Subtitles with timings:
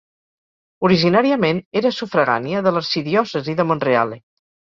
[0.87, 4.19] Originàriament era sufragània de l'arxidiòcesi de Monreale.